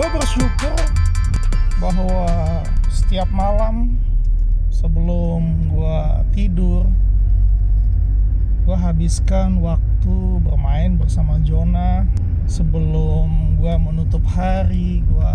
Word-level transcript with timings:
gue 0.00 0.16
bersyukur 0.16 0.80
bahwa 1.76 2.24
setiap 2.88 3.28
malam 3.28 4.00
sebelum 4.72 5.68
gue 5.68 6.00
tidur 6.32 6.88
gue 8.64 8.76
habiskan 8.80 9.60
waktu 9.60 10.40
bermain 10.40 10.96
bersama 10.96 11.36
Jona. 11.44 12.08
Sebelum 12.48 13.60
gue 13.60 13.74
menutup 13.76 14.24
hari 14.24 15.04
gue 15.04 15.32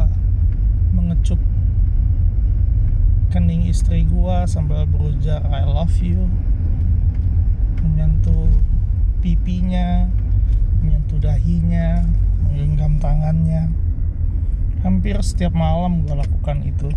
mengecup 0.97 1.37
kening 3.29 3.69
istri 3.69 4.01
gue 4.01 4.37
sambil 4.49 4.89
berujar 4.89 5.45
I 5.45 5.61
love 5.61 5.93
you. 6.01 6.25
Menyentuh 7.85 8.49
pipinya 9.21 10.09
menyentuh 10.81 11.21
dahinya 11.21 12.01
menggenggam 12.49 12.97
tangannya 12.97 13.84
hampir 14.85 15.17
setiap 15.25 15.49
malam 15.57 16.05
gue 16.05 16.13
lakukan 16.13 16.61
itu 16.61 16.93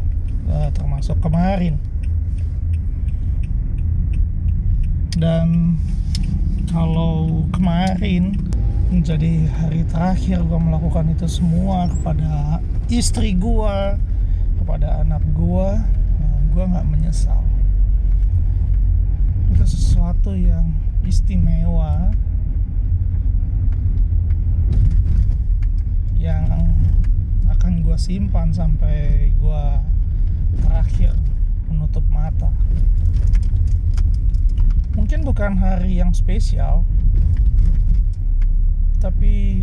uh, 0.52 0.68
termasuk 0.76 1.16
kemarin. 1.24 1.80
Dan 5.16 5.80
kalau 6.68 7.48
kemarin 7.48 8.36
menjadi 8.92 9.48
hari 9.56 9.88
terakhir 9.88 10.44
gue 10.44 10.60
melakukan 10.60 11.08
itu 11.16 11.24
semua 11.24 11.88
kepada 11.88 12.60
istri 12.92 13.32
gue 13.32 13.76
kepada 14.60 15.04
anak 15.04 15.24
gue 15.32 15.68
nah, 16.20 16.38
gue 16.52 16.64
nggak 16.68 16.86
menyesal. 16.92 17.40
Itu 19.56 19.64
sesuatu 19.64 20.36
yang 20.36 20.76
istimewa 21.08 22.12
yang 26.20 26.44
akan 27.48 27.80
gue 27.80 27.87
simpan 27.98 28.54
sampai 28.54 29.34
gue 29.34 29.64
terakhir 30.62 31.12
menutup 31.66 32.06
mata. 32.08 32.48
Mungkin 34.94 35.26
bukan 35.26 35.58
hari 35.58 35.98
yang 35.98 36.14
spesial 36.14 36.86
tapi 38.98 39.62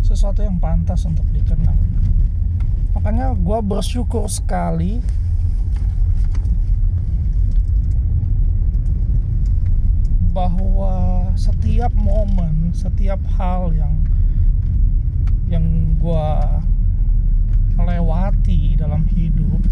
sesuatu 0.00 0.40
yang 0.40 0.56
pantas 0.56 1.04
untuk 1.04 1.24
dikenang 1.36 1.76
makanya 2.96 3.36
gue 3.36 3.58
bersyukur 3.60 4.24
sekali 4.26 5.04
bahwa 10.32 11.28
setiap 11.36 11.92
momen 11.92 12.72
setiap 12.72 13.20
hal 13.36 13.70
yang 13.76 13.94
yang 15.52 15.66
gue 16.00 16.28
melewati 17.80 18.76
dalam 18.76 19.08
hidup 19.08 19.64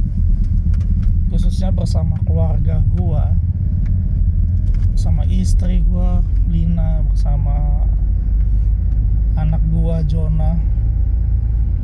khususnya 1.29 1.69
bersama 1.69 2.17
keluarga 2.25 2.81
gue 2.97 3.25
bersama 4.97 5.29
istri 5.29 5.85
gue 5.85 6.11
Lina 6.49 7.05
bersama 7.05 7.85
anak 9.39 9.63
gue 9.71 9.97
Jona. 10.11 10.59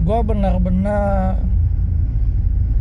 Gue 0.02 0.18
benar-benar 0.26 1.38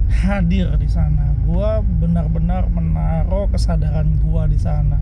hadir 0.09 0.73
di 0.81 0.89
sana. 0.89 1.38
Gue 1.45 1.69
benar-benar 2.02 2.66
menaruh 2.73 3.45
kesadaran 3.53 4.17
gue 4.19 4.44
di 4.49 4.59
sana. 4.59 4.97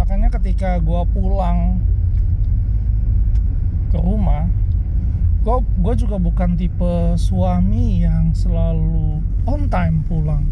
Makanya 0.00 0.32
ketika 0.40 0.80
gue 0.80 1.02
pulang 1.12 1.76
ke 3.92 3.98
rumah 4.00 4.48
gue 5.40 5.94
juga 5.96 6.20
bukan 6.20 6.52
tipe 6.60 7.16
suami 7.16 8.04
yang 8.04 8.36
selalu 8.36 9.24
on 9.48 9.72
time 9.72 10.04
pulang. 10.04 10.44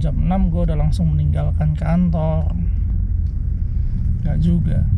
Jam 0.00 0.16
6 0.16 0.48
gue 0.48 0.62
udah 0.64 0.78
langsung 0.80 1.12
meninggalkan 1.12 1.76
kantor. 1.76 2.56
Gak 4.24 4.40
juga. 4.40 4.88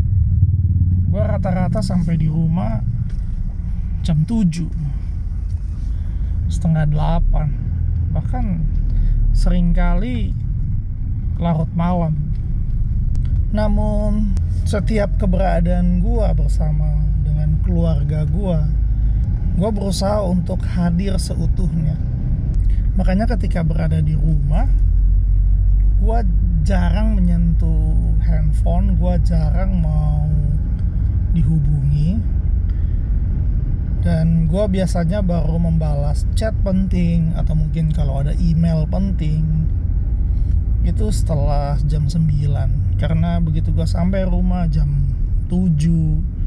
Gue 1.11 1.23
rata-rata 1.27 1.83
sampai 1.83 2.15
di 2.23 2.31
rumah 2.31 2.87
jam 4.07 4.23
7 4.23 4.71
setengah 6.47 6.87
8 6.89 8.15
bahkan 8.15 8.63
sering 9.35 9.75
kali 9.75 10.31
larut 11.43 11.71
malam. 11.75 12.15
Namun 13.51 14.39
setiap 14.63 15.19
keberadaan 15.19 15.99
gue 15.99 16.27
bersama 16.39 17.03
dengan 17.27 17.59
keluarga 17.67 18.23
gue 18.23 18.59
gue 19.61 19.69
berusaha 19.77 20.25
untuk 20.25 20.65
hadir 20.65 21.21
seutuhnya. 21.21 22.01
Makanya 22.97 23.29
ketika 23.37 23.61
berada 23.61 24.01
di 24.01 24.17
rumah 24.17 24.65
gue 26.01 26.19
jarang 26.65 27.21
menyentuh 27.21 28.17
handphone 28.25 28.97
gue 28.97 29.15
jarang 29.21 29.85
mau 29.85 30.25
dihubungi. 31.37 32.17
Dan 34.01 34.49
gue 34.49 34.65
biasanya 34.65 35.21
baru 35.21 35.61
membalas 35.61 36.25
chat 36.33 36.57
penting 36.65 37.37
atau 37.37 37.53
mungkin 37.53 37.93
kalau 37.93 38.25
ada 38.25 38.33
email 38.41 38.89
penting 38.89 39.69
itu 40.89 41.13
setelah 41.13 41.77
jam 41.85 42.09
9 42.09 42.97
karena 42.97 43.37
begitu 43.45 43.69
gue 43.77 43.85
sampai 43.85 44.25
rumah 44.25 44.65
jam 44.73 44.89
7 45.53 46.40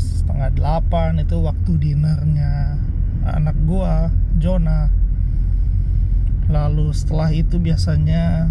setengah 0.00 0.48
delapan 0.56 1.20
itu 1.20 1.36
waktu 1.44 1.76
dinernya 1.76 2.80
anak 3.28 3.56
gua 3.68 4.08
Jona. 4.40 4.88
Lalu 6.48 6.90
setelah 6.96 7.28
itu 7.30 7.60
biasanya 7.60 8.48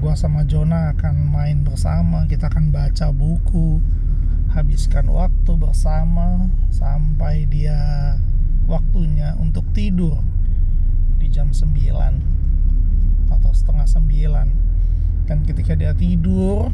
gua 0.00 0.16
sama 0.16 0.42
Jona 0.48 0.96
akan 0.96 1.30
main 1.30 1.62
bersama 1.62 2.24
kita 2.26 2.48
akan 2.50 2.74
baca 2.74 3.12
buku 3.14 3.78
habiskan 4.50 5.10
waktu 5.10 5.52
bersama 5.58 6.50
sampai 6.70 7.46
dia 7.50 8.14
waktunya 8.70 9.34
untuk 9.38 9.66
tidur 9.74 10.22
di 11.18 11.26
jam 11.26 11.50
9 11.50 11.74
atau 13.32 13.50
setengah 13.50 13.86
9 13.86 15.26
dan 15.26 15.38
ketika 15.48 15.74
dia 15.74 15.96
tidur 15.96 16.70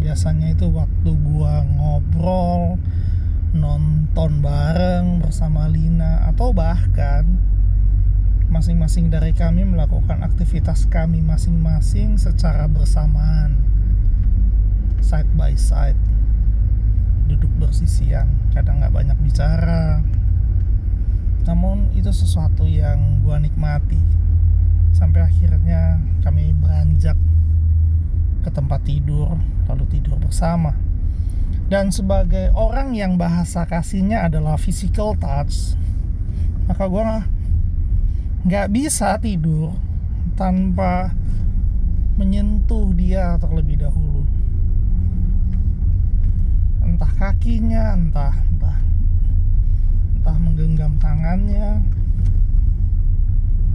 biasanya 0.00 0.56
itu 0.56 0.66
waktu 0.72 1.10
gua 1.20 1.60
ngobrol 1.62 1.89
bersama 5.30 5.70
Lina 5.70 6.26
atau 6.26 6.50
bahkan 6.50 7.22
masing-masing 8.50 9.14
dari 9.14 9.30
kami 9.30 9.62
melakukan 9.62 10.26
aktivitas 10.26 10.90
kami 10.90 11.22
masing-masing 11.22 12.18
secara 12.18 12.66
bersamaan 12.66 13.62
side 14.98 15.30
by 15.38 15.54
side 15.54 15.94
duduk 17.30 17.46
bersisian 17.62 18.26
kadang 18.50 18.82
nggak 18.82 18.90
banyak 18.90 19.14
bicara. 19.22 20.02
Namun 21.46 21.94
itu 21.94 22.10
sesuatu 22.10 22.66
yang 22.66 23.22
gua 23.22 23.38
nikmati. 23.38 24.02
Sampai 24.90 25.30
akhirnya 25.30 26.02
kami 26.26 26.58
beranjak 26.58 27.14
ke 28.42 28.50
tempat 28.50 28.82
tidur 28.82 29.38
lalu 29.70 29.86
tidur 29.94 30.18
bersama 30.18 30.74
dan 31.70 31.94
sebagai 31.94 32.50
orang 32.52 32.98
yang 32.98 33.14
bahasa 33.14 33.62
kasihnya 33.62 34.26
adalah 34.26 34.58
physical 34.58 35.14
touch 35.14 35.78
maka 36.70 36.86
gue 36.86 37.02
nggak 38.46 38.68
bisa 38.74 39.18
tidur 39.18 39.74
tanpa 40.38 41.12
menyentuh 42.16 42.94
dia 42.96 43.36
terlebih 43.36 43.80
dahulu. 43.80 44.24
Entah 46.80 47.12
kakinya 47.20 47.92
entah 47.96 48.32
entah 48.54 48.78
entah 50.16 50.36
menggenggam 50.40 50.94
tangannya 50.96 51.84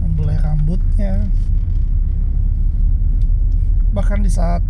membelai 0.02 0.40
rambutnya. 0.42 1.30
Bahkan 3.94 4.24
di 4.24 4.30
saat 4.32 4.66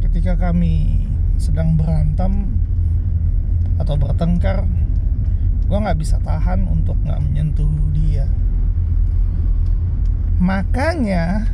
ketika 0.00 0.40
kami 0.40 1.04
sedang 1.36 1.76
berantem 1.76 2.63
atau 3.80 3.94
bertengkar 3.98 4.66
gue 5.64 5.78
nggak 5.80 5.98
bisa 5.98 6.20
tahan 6.20 6.68
untuk 6.68 6.94
nggak 7.02 7.20
menyentuh 7.24 7.70
dia. 7.94 8.28
Makanya 10.38 11.48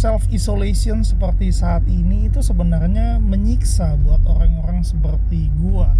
self 0.00 0.24
isolation 0.32 1.04
seperti 1.04 1.52
saat 1.52 1.84
ini 1.84 2.32
itu 2.32 2.40
sebenarnya 2.40 3.20
menyiksa 3.20 4.00
buat 4.00 4.24
orang-orang 4.24 4.80
seperti 4.80 5.52
gua 5.60 5.92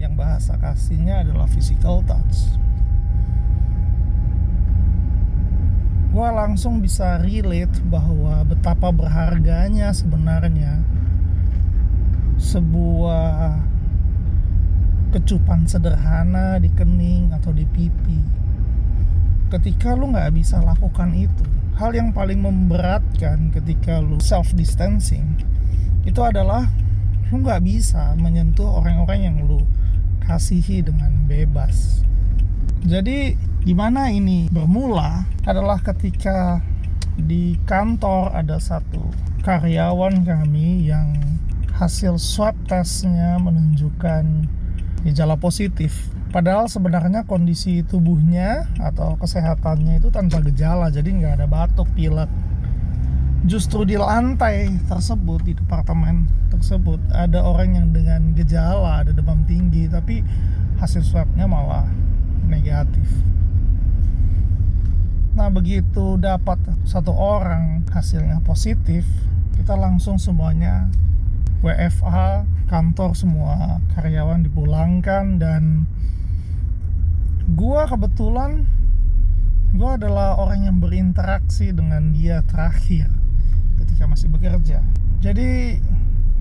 yang 0.00 0.16
bahasa 0.16 0.56
kasihnya 0.56 1.20
adalah 1.20 1.44
physical 1.44 2.00
touch. 2.08 2.56
Gue 6.12 6.28
langsung 6.28 6.80
bisa 6.80 7.20
relate 7.20 7.76
bahwa 7.88 8.40
betapa 8.44 8.88
berharganya 8.88 9.92
sebenarnya 9.92 10.80
sebuah 12.42 13.62
kecupan 15.14 15.62
sederhana 15.70 16.58
di 16.58 16.66
kening 16.74 17.30
atau 17.30 17.54
di 17.54 17.62
pipi. 17.70 18.18
Ketika 19.46 19.94
lu 19.94 20.10
nggak 20.10 20.34
bisa 20.34 20.58
lakukan 20.58 21.14
itu 21.14 21.46
hal 21.78 21.94
yang 21.94 22.10
paling 22.10 22.42
memberatkan 22.42 23.54
ketika 23.54 24.02
lu 24.02 24.18
self 24.18 24.50
distancing 24.58 25.38
itu 26.02 26.18
adalah 26.18 26.66
lu 27.30 27.40
nggak 27.40 27.62
bisa 27.62 28.18
menyentuh 28.18 28.66
orang-orang 28.82 29.20
yang 29.30 29.36
lu 29.46 29.62
kasihi 30.26 30.82
dengan 30.82 31.14
bebas. 31.30 32.02
Jadi 32.82 33.38
gimana 33.62 34.10
ini 34.10 34.50
bermula 34.50 35.22
adalah 35.46 35.78
ketika 35.78 36.58
di 37.14 37.54
kantor 37.68 38.34
ada 38.34 38.58
satu 38.58 39.12
karyawan 39.46 40.24
kami 40.26 40.90
yang 40.90 41.14
hasil 41.82 42.14
swab 42.22 42.54
testnya 42.70 43.42
menunjukkan 43.42 44.46
gejala 45.02 45.34
positif 45.34 46.12
Padahal 46.32 46.64
sebenarnya 46.64 47.28
kondisi 47.28 47.84
tubuhnya 47.84 48.64
atau 48.80 49.20
kesehatannya 49.20 50.00
itu 50.00 50.08
tanpa 50.08 50.40
gejala, 50.40 50.88
jadi 50.88 51.12
nggak 51.12 51.34
ada 51.36 51.44
batuk, 51.44 51.84
pilek. 51.92 52.32
Justru 53.44 53.84
di 53.84 54.00
lantai 54.00 54.72
tersebut 54.88 55.44
di 55.44 55.52
departemen 55.52 56.24
tersebut 56.48 56.96
ada 57.12 57.44
orang 57.44 57.76
yang 57.76 57.88
dengan 57.92 58.32
gejala, 58.32 59.04
ada 59.04 59.12
demam 59.12 59.44
tinggi, 59.44 59.92
tapi 59.92 60.24
hasil 60.80 61.04
swabnya 61.04 61.44
malah 61.44 61.84
negatif. 62.48 63.12
Nah 65.36 65.52
begitu 65.52 66.16
dapat 66.16 66.56
satu 66.88 67.12
orang 67.12 67.84
hasilnya 67.92 68.40
positif, 68.40 69.04
kita 69.60 69.76
langsung 69.76 70.16
semuanya 70.16 70.88
WFH, 71.62 72.42
kantor 72.66 73.14
semua 73.14 73.78
karyawan 73.94 74.42
dipulangkan 74.42 75.38
dan 75.38 75.86
gua 77.54 77.86
kebetulan 77.86 78.66
gua 79.72 79.94
adalah 79.94 80.36
orang 80.42 80.66
yang 80.66 80.76
berinteraksi 80.82 81.70
dengan 81.70 82.10
dia 82.10 82.42
terakhir 82.44 83.08
ketika 83.78 84.10
masih 84.10 84.28
bekerja. 84.28 84.82
Jadi 85.22 85.78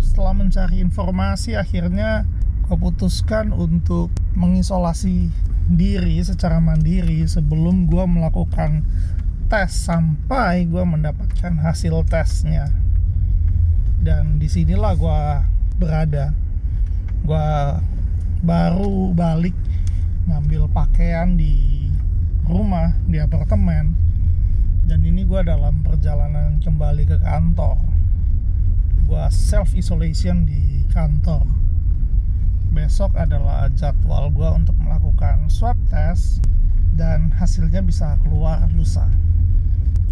setelah 0.01 0.33
mencari 0.33 0.81
informasi 0.81 1.53
akhirnya 1.53 2.25
gue 2.65 2.77
putuskan 2.79 3.53
untuk 3.53 4.09
mengisolasi 4.33 5.29
diri 5.69 6.17
secara 6.25 6.57
mandiri 6.57 7.23
sebelum 7.29 7.85
gue 7.85 8.03
melakukan 8.09 8.81
tes 9.51 9.69
sampai 9.69 10.65
gue 10.65 10.81
mendapatkan 10.81 11.53
hasil 11.61 12.01
tesnya 12.07 12.71
dan 14.01 14.41
di 14.41 14.49
sinilah 14.49 14.97
gue 14.97 15.21
berada. 15.77 16.33
Gue 17.21 17.49
baru 18.41 19.13
balik 19.13 19.53
ngambil 20.25 20.65
pakaian 20.73 21.37
di 21.37 21.85
rumah 22.49 22.97
di 23.05 23.21
apartemen. 23.21 23.93
Dan 24.89 25.05
ini 25.05 25.23
gue 25.23 25.45
dalam 25.45 25.85
perjalanan 25.85 26.57
kembali 26.59 27.05
ke 27.05 27.17
kantor. 27.21 27.77
Gue 29.05 29.25
self 29.29 29.77
isolation 29.77 30.49
di 30.49 30.81
kantor. 30.89 31.45
Besok 32.73 33.13
adalah 33.13 33.69
jadwal 33.77 34.33
gue 34.33 34.49
untuk 34.49 34.75
melakukan 34.81 35.45
swab 35.45 35.77
test 35.93 36.41
dan 36.97 37.29
hasilnya 37.37 37.85
bisa 37.85 38.17
keluar 38.25 38.65
lusa 38.73 39.07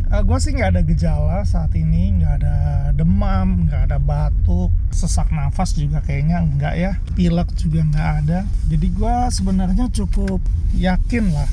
uh, 0.10 0.16
eh, 0.18 0.22
gue 0.26 0.38
sih 0.42 0.52
nggak 0.58 0.70
ada 0.74 0.82
gejala 0.82 1.38
saat 1.46 1.72
ini 1.78 2.18
nggak 2.22 2.34
ada 2.42 2.56
demam 2.98 3.70
nggak 3.70 3.90
ada 3.90 3.98
batuk 4.02 4.74
sesak 4.90 5.30
nafas 5.30 5.78
juga 5.78 6.02
kayaknya 6.02 6.42
enggak 6.42 6.76
ya 6.76 6.92
pilek 7.14 7.50
juga 7.56 7.86
nggak 7.86 8.10
ada. 8.26 8.40
Jadi 8.68 8.88
gue 8.90 9.16
sebenarnya 9.30 9.86
cukup 9.94 10.42
yakin 10.76 11.26
lah 11.32 11.50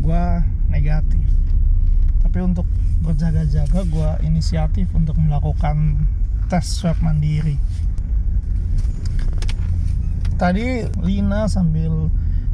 gue 0.00 0.24
negatif. 0.68 1.24
Tapi 2.20 2.38
untuk 2.44 2.68
berjaga-jaga 3.00 3.80
gue 3.88 4.10
inisiatif 4.28 4.86
untuk 4.92 5.16
melakukan 5.16 5.96
tes 6.52 6.68
swab 6.68 7.00
mandiri. 7.00 7.56
Tadi 10.36 10.88
Lina 11.04 11.48
sambil 11.52 12.08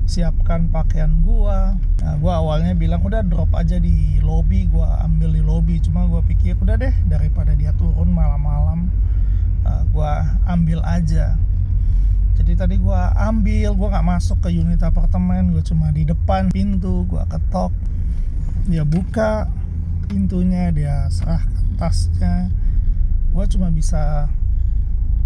siapkan 0.06 0.70
pakaian 0.70 1.10
gua. 1.26 1.74
Nah, 2.00 2.14
gua 2.22 2.38
awalnya 2.38 2.78
bilang 2.78 3.02
udah 3.02 3.26
drop 3.26 3.50
aja 3.58 3.82
di 3.82 4.22
lobby 4.22 4.70
gua 4.70 5.02
ambil 5.02 5.34
di 5.34 5.42
lobby. 5.42 5.82
Cuma 5.82 6.06
gua 6.06 6.22
pikir 6.22 6.54
udah 6.62 6.78
deh 6.78 6.94
daripada 7.10 7.52
dia 7.58 7.74
turun 7.74 8.14
malam-malam 8.14 8.86
uh, 9.66 9.82
gua 9.90 10.38
ambil 10.46 10.78
aja. 10.86 11.34
Jadi 12.38 12.52
tadi 12.54 12.78
gua 12.78 13.10
ambil 13.18 13.74
gua 13.74 13.98
nggak 13.98 14.06
masuk 14.06 14.38
ke 14.46 14.54
unit 14.54 14.78
apartemen 14.86 15.50
gua 15.50 15.66
cuma 15.66 15.90
di 15.90 16.06
depan 16.06 16.54
pintu 16.54 17.02
gua 17.10 17.26
ketok. 17.26 17.74
Dia 18.70 18.86
buka 18.86 19.50
pintunya 20.06 20.70
dia 20.70 21.10
serahkan 21.10 21.66
tasnya 21.82 22.46
gua 23.34 23.44
cuma 23.50 23.74
bisa 23.74 24.30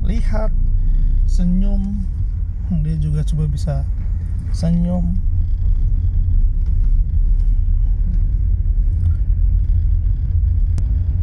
lihat 0.09 0.49
senyum. 1.29 2.01
Dia 2.81 2.97
juga 2.97 3.27
coba 3.27 3.45
bisa 3.51 3.85
senyum 4.51 5.17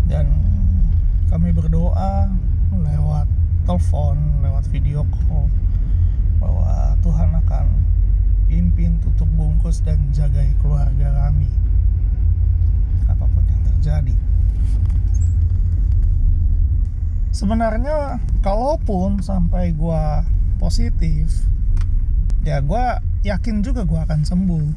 dan 0.08 0.32
kami 1.28 1.52
berdoa 1.52 2.32
lewat 2.72 3.28
telepon, 3.68 4.16
lewat 4.40 4.64
video 4.72 5.04
call 5.12 5.52
bahwa 6.40 6.96
Tuhan 7.04 7.36
akan 7.44 7.66
pimpin, 8.48 8.96
tutup 9.04 9.28
bungkus 9.36 9.84
dan 9.84 10.00
jagai 10.16 10.56
keluarga 10.64 11.28
kami 11.28 11.52
apa 13.12 13.28
pun 13.28 13.44
yang 13.44 13.64
terjadi. 13.76 14.16
Sebenarnya 17.36 18.24
kalaupun 18.40 19.20
sampai 19.20 19.76
gua 19.76 20.24
positif, 20.58 21.44
ya 22.48 22.64
gua 22.64 23.04
yakin 23.28 23.60
juga 23.60 23.84
gue 23.84 24.00
akan 24.00 24.24
sembuh. 24.24 24.68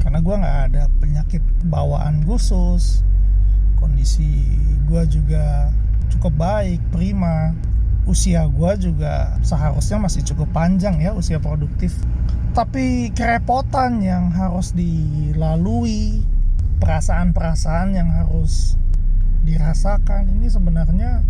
Karena 0.00 0.24
gue 0.24 0.34
nggak 0.40 0.58
ada 0.72 0.82
penyakit 0.96 1.44
bawaan 1.68 2.24
khusus. 2.24 3.04
Kondisi 3.76 4.56
gue 4.88 5.02
juga 5.04 5.68
cukup 6.08 6.32
baik 6.40 6.80
prima. 6.88 7.52
Usia 8.08 8.48
gue 8.48 8.72
juga 8.80 9.36
seharusnya 9.44 10.00
masih 10.00 10.24
cukup 10.32 10.48
panjang 10.56 10.96
ya 10.96 11.12
usia 11.12 11.36
produktif. 11.36 11.92
Tapi 12.56 13.12
kerepotan 13.12 14.00
yang 14.00 14.32
harus 14.32 14.72
dilalui 14.72 16.24
perasaan-perasaan 16.80 17.92
yang 17.92 18.08
harus 18.08 18.80
dirasakan 19.44 20.32
ini 20.32 20.48
sebenarnya 20.48 21.20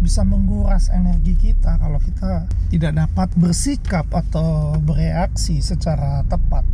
bisa 0.00 0.24
menguras 0.24 0.88
energi 0.88 1.36
kita 1.36 1.76
kalau 1.76 2.00
kita 2.00 2.48
tidak 2.72 2.92
dapat 2.96 3.28
bersikap 3.36 4.08
atau 4.08 4.80
bereaksi 4.80 5.60
secara 5.60 6.24
tepat. 6.24 6.64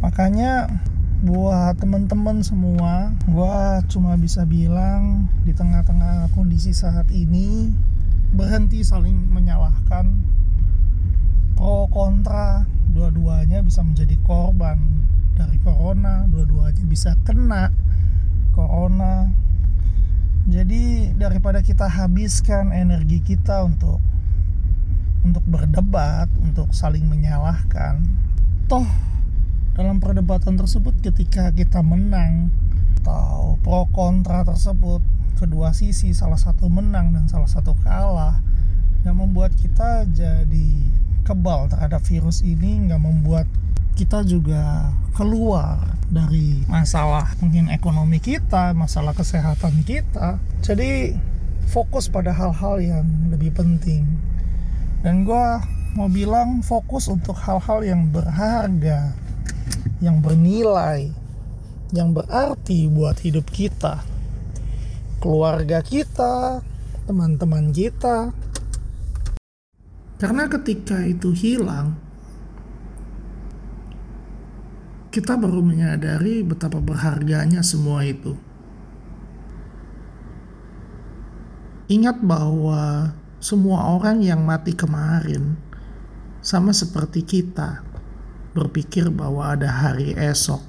Makanya 0.00 0.72
buat 1.20 1.76
teman-teman 1.76 2.40
semua, 2.40 3.12
gua 3.28 3.84
cuma 3.92 4.16
bisa 4.16 4.48
bilang 4.48 5.28
di 5.44 5.52
tengah-tengah 5.52 6.32
kondisi 6.32 6.72
saat 6.72 7.10
ini 7.12 7.68
berhenti 8.32 8.84
saling 8.84 9.28
menyalahkan 9.28 10.12
pro 11.56 11.90
kontra 11.90 12.68
dua-duanya 12.92 13.64
bisa 13.64 13.82
menjadi 13.82 14.14
korban 14.22 14.78
dari 15.34 15.56
corona 15.64 16.28
dua-duanya 16.28 16.84
bisa 16.86 17.16
kena 17.24 17.72
corona 18.52 19.32
jadi 20.48 21.07
daripada 21.18 21.58
kita 21.60 21.90
habiskan 21.90 22.70
energi 22.70 23.18
kita 23.18 23.66
untuk 23.66 23.98
untuk 25.26 25.42
berdebat, 25.44 26.30
untuk 26.40 26.70
saling 26.70 27.04
menyalahkan, 27.10 28.00
toh 28.70 28.86
dalam 29.74 29.98
perdebatan 29.98 30.54
tersebut 30.54 30.94
ketika 31.02 31.50
kita 31.50 31.82
menang 31.82 32.54
atau 33.02 33.58
pro 33.62 33.86
kontra 33.90 34.42
tersebut 34.42 35.02
kedua 35.38 35.70
sisi 35.70 36.10
salah 36.10 36.36
satu 36.36 36.66
menang 36.66 37.14
dan 37.14 37.30
salah 37.30 37.46
satu 37.46 37.72
kalah 37.86 38.42
yang 39.06 39.22
membuat 39.22 39.54
kita 39.54 40.04
jadi 40.10 40.70
kebal 41.22 41.70
terhadap 41.70 42.02
virus 42.04 42.42
ini 42.42 42.90
nggak 42.90 42.98
membuat 42.98 43.46
kita 43.98 44.22
juga 44.22 44.94
keluar 45.18 45.98
dari 46.06 46.62
masalah 46.70 47.34
mungkin 47.42 47.66
ekonomi 47.66 48.22
kita, 48.22 48.70
masalah 48.70 49.10
kesehatan 49.10 49.82
kita. 49.82 50.38
Jadi 50.62 51.18
fokus 51.66 52.06
pada 52.06 52.30
hal-hal 52.30 52.78
yang 52.78 53.06
lebih 53.34 53.50
penting. 53.58 54.06
Dan 55.02 55.26
gue 55.26 55.46
mau 55.98 56.06
bilang 56.06 56.62
fokus 56.62 57.10
untuk 57.10 57.34
hal-hal 57.42 57.82
yang 57.82 58.06
berharga, 58.14 59.18
yang 59.98 60.22
bernilai, 60.22 61.10
yang 61.90 62.14
berarti 62.14 62.86
buat 62.86 63.18
hidup 63.18 63.50
kita, 63.50 64.06
keluarga 65.18 65.82
kita, 65.82 66.62
teman-teman 67.10 67.74
kita, 67.74 68.30
Karena 70.18 70.50
ketika 70.50 70.98
itu 71.06 71.30
hilang, 71.30 71.94
kita 75.08 75.40
baru 75.40 75.64
menyadari 75.64 76.44
betapa 76.44 76.80
berharganya 76.84 77.64
semua 77.64 78.04
itu. 78.04 78.36
Ingat 81.88 82.20
bahwa 82.20 83.16
semua 83.40 83.96
orang 83.96 84.20
yang 84.20 84.44
mati 84.44 84.76
kemarin 84.76 85.56
sama 86.44 86.76
seperti 86.76 87.24
kita 87.24 87.80
berpikir 88.52 89.08
bahwa 89.08 89.56
ada 89.56 89.72
hari 89.72 90.12
esok. 90.12 90.60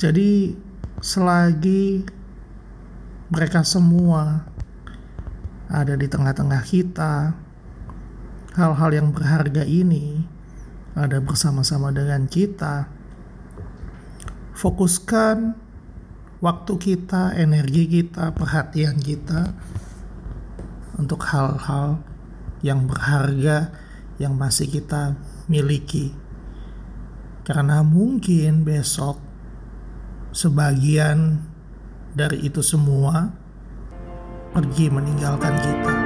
Jadi 0.00 0.56
selagi 1.04 2.08
mereka 3.28 3.60
semua 3.60 4.48
ada 5.68 5.92
di 5.92 6.08
tengah-tengah 6.08 6.62
kita, 6.64 7.36
hal-hal 8.56 8.90
yang 8.96 9.12
berharga 9.12 9.68
ini 9.68 10.37
ada 10.98 11.22
bersama-sama 11.22 11.94
dengan 11.94 12.26
kita. 12.26 12.90
Fokuskan 14.58 15.54
waktu 16.42 16.72
kita, 16.74 17.38
energi 17.38 17.86
kita, 17.86 18.34
perhatian 18.34 18.98
kita 18.98 19.54
untuk 20.98 21.22
hal-hal 21.30 22.02
yang 22.66 22.90
berharga 22.90 23.70
yang 24.18 24.34
masih 24.34 24.66
kita 24.66 25.14
miliki. 25.46 26.10
Karena 27.46 27.86
mungkin 27.86 28.66
besok 28.66 29.22
sebagian 30.34 31.38
dari 32.12 32.42
itu 32.44 32.60
semua 32.60 33.30
pergi 34.50 34.90
meninggalkan 34.90 35.54
kita. 35.62 35.97